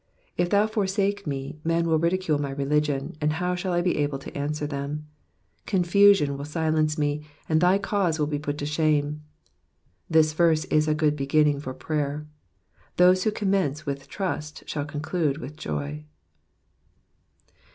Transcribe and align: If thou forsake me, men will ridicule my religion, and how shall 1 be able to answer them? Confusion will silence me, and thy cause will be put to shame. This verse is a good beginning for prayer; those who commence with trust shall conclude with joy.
If 0.35 0.49
thou 0.49 0.65
forsake 0.65 1.27
me, 1.27 1.59
men 1.63 1.85
will 1.85 1.99
ridicule 1.99 2.39
my 2.39 2.49
religion, 2.49 3.15
and 3.21 3.33
how 3.33 3.53
shall 3.53 3.73
1 3.73 3.83
be 3.83 3.97
able 3.97 4.17
to 4.17 4.35
answer 4.35 4.65
them? 4.65 5.05
Confusion 5.67 6.35
will 6.35 6.45
silence 6.45 6.97
me, 6.97 7.21
and 7.47 7.61
thy 7.61 7.77
cause 7.77 8.17
will 8.17 8.25
be 8.25 8.39
put 8.39 8.57
to 8.57 8.65
shame. 8.65 9.21
This 10.09 10.33
verse 10.33 10.65
is 10.73 10.87
a 10.87 10.95
good 10.95 11.15
beginning 11.15 11.59
for 11.59 11.75
prayer; 11.75 12.25
those 12.97 13.25
who 13.25 13.31
commence 13.31 13.85
with 13.85 14.07
trust 14.09 14.63
shall 14.67 14.85
conclude 14.85 15.37
with 15.37 15.55
joy. 15.55 16.05